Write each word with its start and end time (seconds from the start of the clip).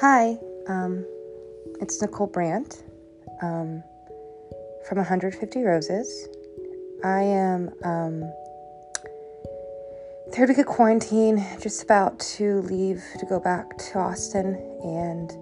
Hi, 0.00 0.38
um, 0.66 1.04
it's 1.78 2.00
Nicole 2.00 2.26
Brandt 2.26 2.84
um, 3.42 3.82
from 4.88 4.96
150 4.96 5.62
Roses. 5.62 6.26
I 7.04 7.20
am 7.20 7.68
um, 7.84 8.32
third 10.32 10.48
week 10.48 10.56
of 10.56 10.64
quarantine, 10.64 11.46
just 11.60 11.82
about 11.82 12.18
to 12.20 12.62
leave 12.62 13.04
to 13.18 13.26
go 13.26 13.38
back 13.38 13.76
to 13.76 13.98
Austin, 13.98 14.54
and 14.82 15.32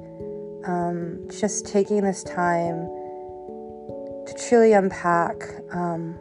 um, 0.65 1.29
just 1.31 1.65
taking 1.65 2.03
this 2.03 2.25
time 2.25 2.79
to 4.27 4.35
truly 4.49 4.73
unpack 4.73 5.37
um, 5.71 6.19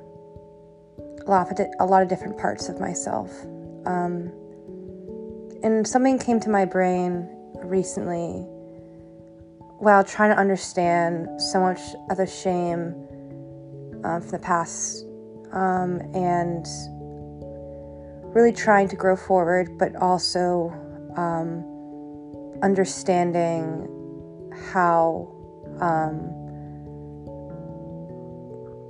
a, 1.25 1.27
lot 1.27 1.49
of 1.49 1.57
di- 1.57 1.73
a 1.79 1.85
lot 1.87 2.03
of 2.03 2.07
different 2.07 2.37
parts 2.37 2.69
of 2.69 2.79
myself. 2.79 3.31
Um, 3.87 4.31
and 5.63 5.87
something 5.87 6.19
came 6.19 6.39
to 6.41 6.51
my 6.51 6.65
brain 6.65 7.33
recently 7.63 8.45
while 9.79 10.03
trying 10.03 10.31
to 10.31 10.39
understand 10.39 11.27
so 11.39 11.59
much 11.59 11.79
of 12.09 12.17
the 12.17 12.25
shame 12.25 12.95
um, 14.03 14.21
from 14.21 14.29
the 14.29 14.39
past 14.39 15.05
um, 15.51 16.01
and 16.13 16.65
really 18.35 18.51
trying 18.51 18.87
to 18.87 18.95
grow 18.95 19.15
forward, 19.15 19.77
but 19.77 19.95
also 19.97 20.71
um, 21.15 21.63
understanding 22.63 23.87
how 24.71 25.31
um, 25.79 26.33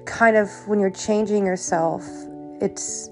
kind 0.06 0.38
of 0.38 0.50
when 0.68 0.80
you're 0.80 0.90
changing 0.90 1.46
yourself, 1.46 2.06
it's 2.62 3.10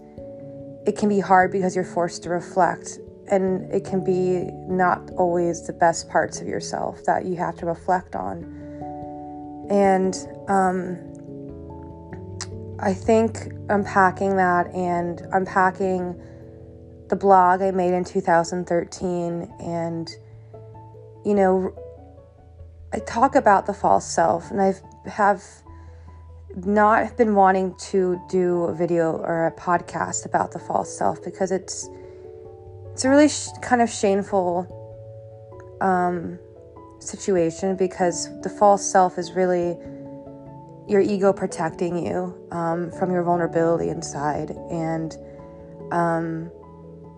it 0.87 0.97
can 0.97 1.09
be 1.09 1.19
hard 1.19 1.51
because 1.51 1.75
you're 1.75 1.83
forced 1.83 2.23
to 2.23 2.29
reflect 2.29 2.99
and 3.29 3.71
it 3.71 3.83
can 3.83 4.03
be 4.03 4.51
not 4.67 5.11
always 5.17 5.65
the 5.65 5.73
best 5.73 6.09
parts 6.09 6.41
of 6.41 6.47
yourself 6.47 7.03
that 7.05 7.25
you 7.25 7.35
have 7.35 7.55
to 7.57 7.65
reflect 7.65 8.15
on. 8.15 8.43
And 9.69 10.15
um, 10.47 10.97
I 12.79 12.93
think 12.93 13.51
unpacking 13.69 14.35
that 14.37 14.67
and 14.73 15.21
unpacking 15.31 16.21
the 17.09 17.15
blog 17.15 17.61
I 17.61 17.71
made 17.71 17.93
in 17.93 18.03
2013, 18.03 19.53
and 19.59 20.09
you 21.25 21.33
know, 21.33 21.73
I 22.93 22.99
talk 22.99 23.35
about 23.35 23.65
the 23.65 23.73
false 23.73 24.05
self, 24.05 24.51
and 24.51 24.61
I've 24.61 24.81
have 25.05 25.43
not 26.55 27.17
been 27.17 27.35
wanting 27.35 27.75
to 27.77 28.21
do 28.29 28.63
a 28.63 28.73
video 28.73 29.17
or 29.17 29.47
a 29.47 29.51
podcast 29.51 30.25
about 30.25 30.51
the 30.51 30.59
false 30.59 30.95
self 30.95 31.23
because 31.23 31.51
it's 31.51 31.89
it's 32.95 33.03
a 33.03 33.09
really 33.09 33.27
sh- 33.27 33.49
kind 33.61 33.81
of 33.81 33.89
shameful 33.89 34.65
um, 35.81 36.39
situation 36.99 37.75
because 37.75 38.29
the 38.39 38.47
false 38.47 38.89
self 38.89 39.17
is 39.17 39.33
really 39.33 39.77
your 40.87 41.01
ego 41.01 41.33
protecting 41.33 42.05
you 42.05 42.33
um, 42.53 42.89
from 42.91 43.11
your 43.11 43.21
vulnerability 43.21 43.89
inside. 43.89 44.51
And 44.71 45.13
um, 45.91 46.45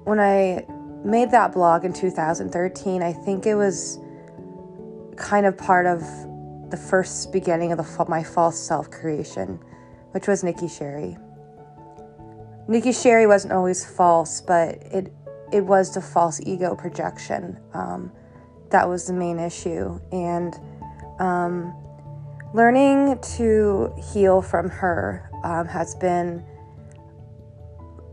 when 0.05 0.19
I 0.19 0.65
made 1.05 1.29
that 1.29 1.53
blog 1.53 1.85
in 1.85 1.93
2013, 1.93 3.03
I 3.03 3.13
think 3.13 3.45
it 3.45 3.53
was 3.53 3.99
kind 5.15 5.45
of 5.45 5.55
part 5.59 5.85
of 5.85 6.01
the 6.71 6.77
first 6.89 7.31
beginning 7.31 7.71
of 7.71 7.77
the, 7.77 8.05
my 8.09 8.23
false 8.23 8.59
self 8.59 8.89
creation, 8.89 9.59
which 10.09 10.27
was 10.27 10.43
Nikki 10.43 10.67
Sherry. 10.69 11.17
Nikki 12.67 12.93
Sherry 12.93 13.27
wasn't 13.27 13.53
always 13.53 13.85
false, 13.85 14.41
but 14.41 14.69
it 14.91 15.13
it 15.51 15.61
was 15.61 15.93
the 15.93 16.01
false 16.01 16.39
ego 16.45 16.75
projection 16.75 17.59
um, 17.73 18.11
that 18.71 18.87
was 18.87 19.07
the 19.07 19.13
main 19.13 19.39
issue. 19.39 19.99
And 20.11 20.55
um, 21.19 21.73
learning 22.53 23.19
to 23.35 23.93
heal 24.13 24.41
from 24.41 24.69
her 24.69 25.29
um, 25.43 25.67
has 25.67 25.95
been 25.95 26.43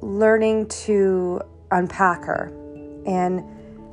learning 0.00 0.68
to 0.68 1.40
unpack 1.70 2.24
her. 2.24 2.52
And 3.06 3.42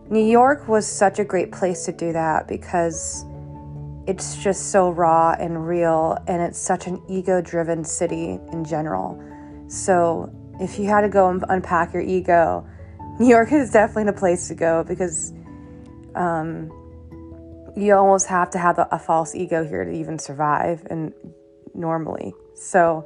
New 0.09 0.24
York 0.24 0.68
was 0.68 0.85
such 0.85 1.19
a 1.19 1.24
great 1.24 1.51
place 1.51 1.85
to 1.85 1.91
do 1.91 2.12
that 2.13 2.47
because 2.47 3.25
it's 4.07 4.44
just 4.44 4.72
so 4.72 4.90
raw 4.90 5.35
and 5.40 5.68
real, 5.68 6.18
and 6.28 6.41
it's 6.41 6.59
such 6.59 6.88
an 6.88 7.01
ego 7.07 7.40
driven 7.40 7.84
city 7.84 8.40
in 8.51 8.66
general. 8.66 9.22
So, 9.68 10.34
if 10.59 10.78
you 10.78 10.85
had 10.88 11.01
to 11.01 11.09
go 11.09 11.30
and 11.30 11.46
unpack 11.50 11.94
your 11.94 12.01
ego, 12.01 12.68
New 13.21 13.27
York 13.27 13.51
is 13.51 13.69
definitely 13.69 14.09
a 14.09 14.13
place 14.13 14.47
to 14.47 14.55
go 14.55 14.83
because 14.83 15.31
um, 16.15 16.71
you 17.77 17.93
almost 17.93 18.25
have 18.25 18.49
to 18.49 18.57
have 18.57 18.79
a, 18.79 18.87
a, 18.91 18.97
false 18.97 19.35
ego 19.35 19.63
here 19.63 19.85
to 19.85 19.91
even 19.91 20.17
survive 20.17 20.81
and 20.89 21.13
normally. 21.75 22.33
So 22.55 23.05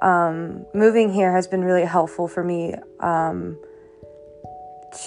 um, 0.00 0.64
moving 0.72 1.12
here 1.12 1.30
has 1.30 1.46
been 1.46 1.62
really 1.62 1.84
helpful 1.84 2.26
for 2.26 2.42
me 2.42 2.74
um, 3.00 3.58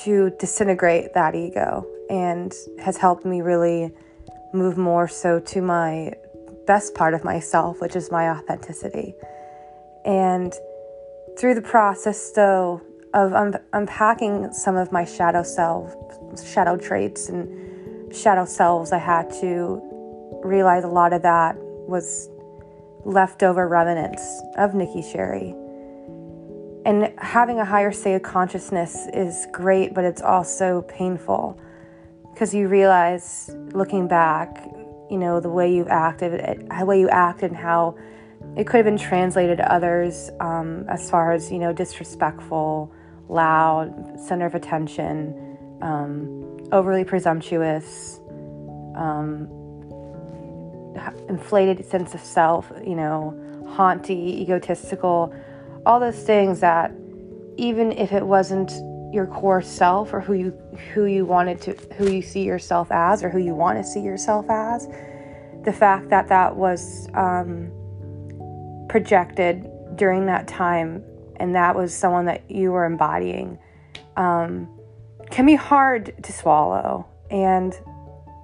to 0.03 0.29
disintegrate 0.37 1.15
that 1.15 1.33
ego 1.33 1.87
and 2.07 2.53
has 2.79 2.95
helped 2.95 3.25
me 3.25 3.41
really 3.41 3.91
move 4.53 4.77
more 4.77 5.07
so 5.07 5.39
to 5.39 5.63
my 5.63 6.13
best 6.67 6.93
part 6.93 7.15
of 7.15 7.23
myself, 7.23 7.81
which 7.81 7.95
is 7.95 8.11
my 8.11 8.29
authenticity. 8.29 9.15
And 10.05 10.53
through 11.39 11.55
the 11.55 11.63
process, 11.63 12.31
though, 12.33 12.83
of 13.17 13.33
un- 13.33 13.59
unpacking 13.73 14.53
some 14.53 14.75
of 14.75 14.91
my 14.91 15.03
shadow 15.03 15.41
self, 15.41 15.95
shadow 16.45 16.77
traits 16.77 17.29
and 17.29 18.15
shadow 18.15 18.45
selves, 18.45 18.91
I 18.91 18.99
had 18.99 19.31
to 19.41 19.81
realize 20.43 20.83
a 20.83 20.87
lot 20.87 21.13
of 21.13 21.23
that 21.23 21.57
was 21.57 22.29
leftover 23.05 23.67
remnants 23.67 24.41
of 24.57 24.75
Nikki 24.75 25.01
Sherry. 25.01 25.55
And 26.85 27.11
having 27.17 27.59
a 27.59 27.65
higher 27.65 27.91
state 27.91 28.13
of 28.13 28.21
consciousness 28.21 29.07
is 29.13 29.47
great, 29.51 29.95
but 29.95 30.05
it's 30.05 30.21
also 30.21 30.83
painful 30.83 31.59
because 32.31 32.53
you 32.53 32.67
realize 32.67 33.49
looking 33.73 34.07
back, 34.07 34.63
you 35.09 35.17
know, 35.17 35.39
the 35.39 35.49
way 35.49 35.73
you've 35.73 35.87
acted, 35.87 36.69
the 36.77 36.85
way 36.85 36.99
you 36.99 37.09
acted, 37.09 37.49
and 37.49 37.59
how 37.59 37.97
it 38.55 38.67
could 38.67 38.77
have 38.77 38.85
been 38.85 38.97
translated 38.97 39.57
to 39.57 39.73
others 39.73 40.29
um, 40.39 40.85
as 40.87 41.09
far 41.09 41.31
as, 41.31 41.51
you 41.51 41.57
know, 41.57 41.73
disrespectful, 41.73 42.93
loud, 43.29 44.19
center 44.19 44.45
of 44.45 44.55
attention, 44.55 45.57
um, 45.81 46.67
overly 46.71 47.03
presumptuous, 47.03 48.19
um, 48.95 49.47
inflated 51.29 51.85
sense 51.85 52.13
of 52.13 52.21
self, 52.21 52.71
you 52.85 52.95
know, 52.95 53.37
haunty, 53.67 54.41
egotistical, 54.41 55.33
all 55.85 55.99
those 55.99 56.21
things 56.23 56.59
that 56.59 56.91
even 57.57 57.91
if 57.91 58.11
it 58.11 58.25
wasn't 58.25 58.71
your 59.13 59.25
core 59.25 59.61
self 59.61 60.13
or 60.13 60.19
who 60.19 60.33
you 60.33 60.51
who 60.93 61.05
you 61.05 61.25
wanted 61.25 61.61
to 61.61 61.73
who 61.95 62.11
you 62.11 62.21
see 62.21 62.43
yourself 62.43 62.91
as 62.91 63.23
or 63.23 63.29
who 63.29 63.39
you 63.39 63.55
want 63.55 63.77
to 63.77 63.83
see 63.83 64.01
yourself 64.01 64.45
as 64.49 64.87
the 65.63 65.71
fact 65.71 66.09
that 66.09 66.27
that 66.27 66.55
was 66.55 67.07
um, 67.13 67.71
projected 68.89 69.69
during 69.95 70.25
that 70.25 70.47
time 70.47 71.03
and 71.37 71.55
that 71.55 71.75
was 71.75 71.93
someone 71.93 72.25
that 72.25 72.49
you 72.49 72.71
were 72.71 72.85
embodying. 72.85 73.57
Um, 74.15 74.69
can 75.29 75.45
be 75.45 75.55
hard 75.55 76.13
to 76.23 76.31
swallow 76.31 77.05
and 77.29 77.77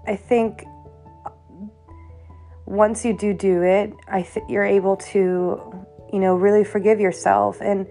i 0.05 0.17
think 0.17 0.65
once 2.65 3.05
you 3.05 3.17
do 3.17 3.33
do 3.33 3.63
it 3.63 3.93
i 4.09 4.21
th- 4.21 4.45
you're 4.49 4.65
able 4.65 4.97
to 4.97 5.85
you 6.11 6.19
know 6.19 6.35
really 6.35 6.65
forgive 6.65 6.99
yourself 6.99 7.61
and 7.61 7.87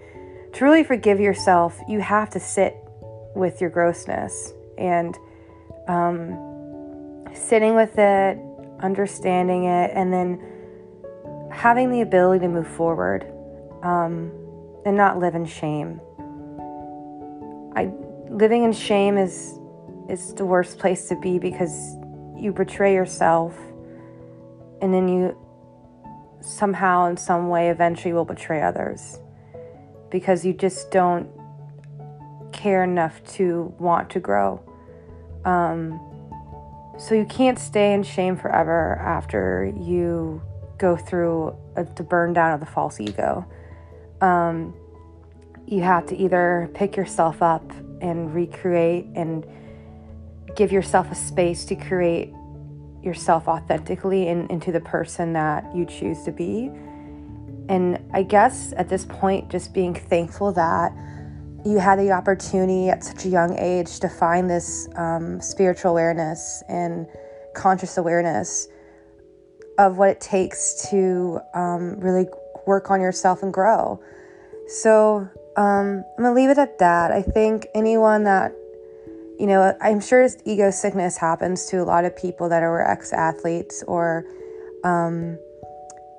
to 0.53 0.63
really 0.63 0.83
forgive 0.83 1.19
yourself 1.19 1.79
you 1.87 1.99
have 1.99 2.29
to 2.29 2.39
sit 2.39 2.77
with 3.35 3.59
your 3.59 3.71
grossness 3.71 4.53
and 4.77 5.17
um, 5.87 7.25
sitting 7.33 7.73
with 7.73 7.97
it 7.97 8.37
understanding 8.83 9.63
it 9.63 9.91
and 9.95 10.13
then 10.13 10.39
having 11.51 11.89
the 11.89 12.01
ability 12.01 12.41
to 12.41 12.49
move 12.49 12.67
forward. 12.67 13.25
Um, 13.81 14.31
and 14.85 14.97
not 14.97 15.19
live 15.19 15.35
in 15.35 15.45
shame. 15.45 15.99
I 17.75 17.91
living 18.29 18.63
in 18.63 18.73
shame 18.73 19.17
is 19.17 19.59
is 20.09 20.33
the 20.33 20.45
worst 20.45 20.79
place 20.79 21.07
to 21.09 21.15
be 21.15 21.39
because 21.39 21.95
you 22.37 22.51
betray 22.51 22.93
yourself 22.93 23.57
and 24.81 24.93
then 24.93 25.07
you 25.07 25.37
somehow 26.41 27.05
in 27.05 27.15
some 27.15 27.47
way 27.47 27.69
eventually 27.69 28.13
will 28.13 28.25
betray 28.25 28.61
others 28.61 29.19
because 30.11 30.45
you 30.45 30.53
just 30.53 30.91
don't 30.91 31.29
care 32.51 32.83
enough 32.83 33.23
to 33.23 33.73
want 33.79 34.09
to 34.09 34.19
grow. 34.19 34.61
Um, 35.45 35.99
so 36.97 37.15
you 37.15 37.25
can't 37.25 37.57
stay 37.57 37.93
in 37.93 38.03
shame 38.03 38.37
forever 38.37 38.97
after 38.99 39.73
you 39.75 40.41
go 40.77 40.95
through 40.95 41.55
a, 41.75 41.83
the 41.83 42.03
burn 42.03 42.33
down 42.33 42.53
of 42.53 42.59
the 42.59 42.65
false 42.65 42.99
ego 42.99 43.45
um, 44.23 44.73
you 45.67 45.81
have 45.81 46.07
to 46.07 46.15
either 46.15 46.69
pick 46.73 46.95
yourself 46.95 47.41
up 47.41 47.69
and 48.01 48.33
recreate 48.33 49.05
and 49.15 49.45
give 50.55 50.71
yourself 50.71 51.11
a 51.11 51.15
space 51.15 51.65
to 51.65 51.75
create 51.75 52.33
yourself 53.03 53.47
authentically 53.47 54.29
and 54.29 54.49
into 54.49 54.71
the 54.71 54.79
person 54.79 55.33
that 55.33 55.63
you 55.75 55.85
choose 55.85 56.23
to 56.23 56.31
be. 56.31 56.71
And 57.69 57.99
I 58.13 58.23
guess 58.23 58.73
at 58.77 58.87
this 58.87 59.05
point, 59.05 59.49
just 59.49 59.73
being 59.73 59.93
thankful 59.93 60.53
that 60.53 60.93
you 61.65 61.79
had 61.79 61.99
the 61.99 62.11
opportunity 62.11 62.89
at 62.89 63.03
such 63.03 63.25
a 63.25 63.29
young 63.29 63.57
age 63.57 63.99
to 63.99 64.09
find 64.09 64.49
this 64.49 64.87
um, 64.95 65.39
spiritual 65.41 65.91
awareness 65.91 66.63
and 66.67 67.07
conscious 67.55 67.97
awareness 67.97 68.67
of 69.77 69.97
what 69.97 70.09
it 70.09 70.21
takes 70.21 70.89
to 70.89 71.39
um, 71.53 71.99
really 71.99 72.27
work 72.65 72.91
on 72.91 73.01
yourself 73.01 73.43
and 73.43 73.53
grow. 73.53 73.99
So 74.67 75.27
um, 75.55 76.03
I'm 76.17 76.23
gonna 76.23 76.33
leave 76.33 76.49
it 76.49 76.57
at 76.57 76.79
that. 76.79 77.11
I 77.11 77.21
think 77.21 77.67
anyone 77.73 78.23
that 78.23 78.53
you 79.39 79.47
know, 79.47 79.75
I'm 79.81 79.99
sure 79.99 80.27
ego 80.45 80.71
sickness 80.71 81.17
happens 81.17 81.65
to 81.67 81.81
a 81.81 81.83
lot 81.83 82.05
of 82.05 82.15
people 82.15 82.49
that 82.49 82.63
are 82.63 82.81
ex 82.81 83.11
athletes 83.11 83.83
or 83.87 84.25
um, 84.83 85.37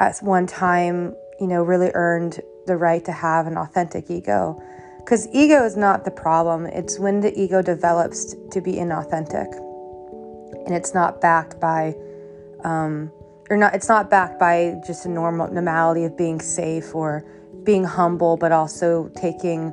at 0.01 0.19
one 0.19 0.47
time, 0.47 1.15
you 1.41 1.47
know, 1.47 1.63
really 1.63 1.91
earned 1.95 2.41
the 2.67 2.77
right 2.77 3.05
to 3.05 3.13
have 3.13 3.47
an 3.47 3.57
authentic 3.57 4.11
ego. 4.11 4.61
Because 4.99 5.29
ego 5.33 5.65
is 5.65 5.77
not 5.77 6.05
the 6.05 6.11
problem, 6.11 6.67
it's 6.67 6.99
when 6.99 7.21
the 7.21 7.39
ego 7.39 7.63
develops 7.63 8.35
to 8.51 8.61
be 8.61 8.75
inauthentic. 8.75 9.53
And 10.67 10.75
it's 10.75 10.95
not 10.95 11.21
backed 11.21 11.61
by, 11.61 11.95
um, 12.65 13.13
or 13.55 13.57
not, 13.57 13.75
it's 13.75 13.89
not 13.89 14.11
backed 14.11 14.39
by 14.41 14.75
just 14.85 15.07
a 15.07 15.09
normal 15.09 15.49
normality 15.49 16.05
of 16.05 16.17
being 16.17 16.41
safe 16.41 16.95
or 16.95 17.25
being 17.63 17.85
humble, 17.85 18.37
but 18.37 18.51
also 18.51 19.11
taking 19.17 19.73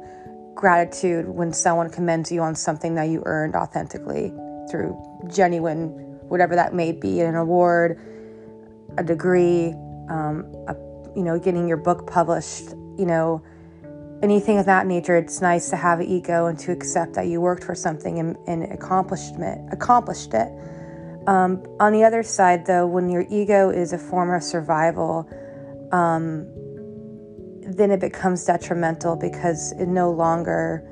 gratitude 0.54 1.28
when 1.28 1.52
someone 1.52 1.90
commends 1.90 2.32
you 2.32 2.42
on 2.42 2.54
something 2.54 2.94
that 2.94 3.06
you 3.06 3.24
earned 3.26 3.56
authentically 3.56 4.32
through 4.70 4.96
genuine, 5.34 5.88
whatever 6.30 6.56
that 6.56 6.76
may 6.76 6.92
be, 6.92 7.22
an 7.22 7.36
award, 7.36 8.00
a 9.00 9.04
degree, 9.04 9.74
um, 10.10 10.46
a, 10.68 10.76
you 11.16 11.24
know, 11.24 11.40
getting 11.40 11.68
your 11.68 11.78
book 11.78 12.06
published, 12.06 12.70
you 13.00 13.06
know, 13.06 13.42
anything 14.22 14.60
of 14.60 14.68
that 14.68 14.86
nature. 14.86 15.18
It's 15.18 15.42
nice 15.42 15.72
to 15.72 15.76
have 15.76 16.00
an 16.00 16.06
ego 16.06 16.46
and 16.46 16.60
to 16.60 16.72
accept 16.72 17.16
that 17.16 17.26
you 17.26 17.42
worked 17.42 17.64
for 17.64 17.74
something 17.74 18.20
and, 18.20 18.38
and 18.46 18.72
accomplishment 18.72 19.74
accomplished 19.74 20.36
it. 20.36 20.52
Um, 21.28 21.64
on 21.80 21.94
the 21.94 22.04
other 22.04 22.24
side, 22.24 22.66
though, 22.66 22.88
when 22.88 23.10
your 23.10 23.26
ego 23.30 23.70
is 23.70 23.94
a 23.94 23.98
form 23.98 24.34
of 24.34 24.44
survival, 24.44 25.30
um, 25.92 26.48
then 27.62 27.92
it 27.92 28.00
becomes 28.00 28.44
detrimental 28.46 29.16
because 29.16 29.72
it 29.74 29.88
no 29.88 30.12
longer 30.12 30.88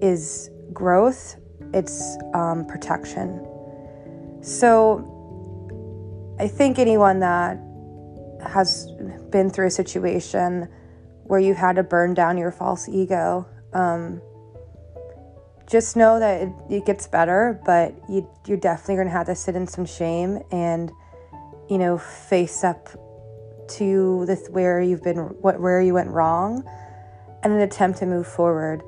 is 0.00 0.50
growth, 0.72 1.36
it's 1.74 2.16
um, 2.34 2.66
protection. 2.66 3.44
So 4.42 5.12
I 6.38 6.46
think 6.46 6.78
anyone 6.78 7.20
that 7.20 7.58
has 8.46 8.90
been 9.30 9.50
through 9.50 9.66
a 9.66 9.70
situation 9.70 10.68
where 11.24 11.40
you 11.40 11.54
had 11.54 11.76
to 11.76 11.82
burn 11.82 12.14
down 12.14 12.38
your 12.38 12.52
false 12.52 12.88
ego, 12.88 13.46
um, 13.72 14.20
just 15.66 15.96
know 15.96 16.18
that 16.20 16.42
it, 16.42 16.52
it 16.70 16.86
gets 16.86 17.06
better, 17.06 17.60
but 17.64 17.94
you, 18.08 18.28
you're 18.46 18.56
definitely 18.56 18.96
going 18.96 19.08
to 19.08 19.12
have 19.12 19.26
to 19.26 19.34
sit 19.34 19.56
in 19.56 19.66
some 19.66 19.84
shame 19.84 20.40
and, 20.52 20.92
you 21.68 21.78
know, 21.78 21.98
face 21.98 22.62
up 22.62 22.88
to 23.68 24.24
this 24.26 24.48
where 24.48 24.80
you've 24.80 25.02
been 25.02 25.16
what 25.16 25.60
where 25.60 25.80
you 25.80 25.92
went 25.92 26.08
wrong 26.08 26.62
and 27.42 27.52
an 27.52 27.60
attempt 27.60 27.98
to 27.98 28.06
move 28.06 28.26
forward. 28.26 28.82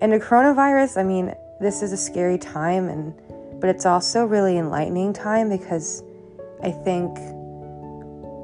And 0.00 0.12
the 0.12 0.20
coronavirus, 0.20 0.98
I 0.98 1.02
mean, 1.02 1.34
this 1.60 1.82
is 1.82 1.92
a 1.92 1.96
scary 1.96 2.38
time 2.38 2.88
and 2.88 3.14
but 3.60 3.70
it's 3.70 3.86
also 3.86 4.24
really 4.24 4.58
enlightening 4.58 5.12
time 5.12 5.48
because 5.48 6.02
I 6.62 6.70
think 6.70 7.16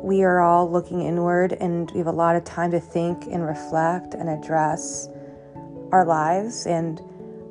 we 0.03 0.23
are 0.23 0.41
all 0.41 0.71
looking 0.71 1.03
inward 1.03 1.53
and 1.61 1.91
we 1.91 1.99
have 1.99 2.07
a 2.07 2.13
lot 2.13 2.37
of 2.37 2.45
time 2.45 2.71
to 2.71 2.81
think 2.81 3.27
and 3.27 3.47
reflect 3.47 4.15
and 4.15 4.29
address 4.29 5.09
our 5.93 6.07
lives 6.07 6.67
and 6.67 7.03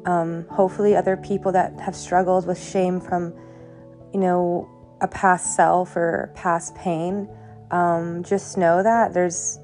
um, 0.05 0.45
hopefully 0.49 0.95
other 0.95 1.17
people 1.17 1.51
that 1.51 1.79
have 1.79 1.95
struggled 1.95 2.45
with 2.45 2.61
shame 2.61 2.99
from 2.99 3.33
you 4.13 4.19
know 4.19 4.69
a 5.01 5.07
past 5.07 5.55
self 5.55 5.95
or 5.95 6.31
past 6.35 6.75
pain 6.75 7.29
um, 7.71 8.23
just 8.23 8.57
know 8.57 8.81
that 8.83 9.13
there's 9.13 9.59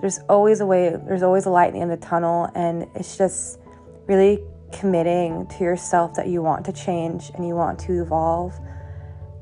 there's 0.00 0.18
always 0.28 0.60
a 0.60 0.66
way 0.66 0.90
there's 1.06 1.22
always 1.22 1.46
a 1.46 1.50
light 1.50 1.74
in 1.74 1.88
the 1.88 1.96
tunnel 1.96 2.50
and 2.54 2.86
it's 2.94 3.16
just 3.16 3.58
really 4.06 4.38
committing 4.72 5.46
to 5.46 5.64
yourself 5.64 6.14
that 6.14 6.28
you 6.28 6.42
want 6.42 6.64
to 6.64 6.72
change 6.72 7.30
and 7.34 7.46
you 7.46 7.54
want 7.54 7.78
to 7.78 8.02
evolve 8.02 8.58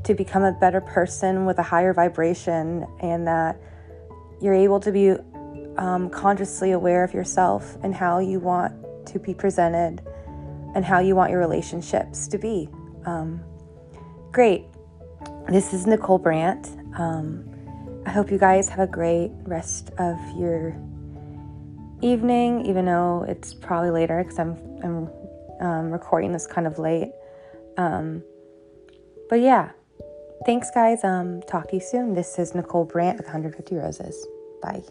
to 0.04 0.14
become 0.14 0.44
a 0.44 0.52
better 0.52 0.80
person 0.80 1.46
with 1.46 1.58
a 1.58 1.62
higher 1.62 1.92
vibration 1.92 2.86
and 3.00 3.26
that 3.26 3.60
you're 4.40 4.54
able 4.54 4.78
to 4.78 4.92
be 4.92 5.14
um, 5.78 6.08
consciously 6.10 6.72
aware 6.72 7.02
of 7.04 7.12
yourself 7.12 7.76
and 7.82 7.94
how 7.94 8.18
you 8.18 8.38
want 8.38 8.72
to 9.06 9.18
be 9.18 9.34
presented 9.34 10.02
and 10.74 10.84
how 10.84 10.98
you 10.98 11.14
want 11.14 11.30
your 11.30 11.40
relationships 11.40 12.28
to 12.28 12.38
be 12.38 12.68
um, 13.06 13.40
great 14.32 14.64
this 15.48 15.72
is 15.72 15.86
nicole 15.86 16.18
brandt 16.18 16.68
um, 16.98 17.44
I 18.06 18.10
hope 18.10 18.30
you 18.30 18.38
guys 18.38 18.68
have 18.68 18.78
a 18.78 18.86
great 18.86 19.32
rest 19.42 19.90
of 19.98 20.16
your 20.38 20.76
evening, 22.02 22.64
even 22.64 22.84
though 22.84 23.24
it's 23.28 23.52
probably 23.52 23.90
later 23.90 24.22
because 24.22 24.38
I'm 24.38 24.56
I'm 24.84 25.10
um, 25.60 25.90
recording 25.90 26.32
this 26.32 26.46
kind 26.46 26.68
of 26.68 26.78
late. 26.78 27.10
Um, 27.76 28.22
but 29.28 29.40
yeah, 29.40 29.70
thanks, 30.46 30.70
guys. 30.70 31.02
Um, 31.02 31.42
talk 31.42 31.68
to 31.70 31.74
you 31.74 31.82
soon. 31.82 32.14
This 32.14 32.38
is 32.38 32.54
Nicole 32.54 32.84
Brandt 32.84 33.18
with 33.18 33.26
150 33.26 33.74
Roses. 33.74 34.26
Bye. 34.62 34.82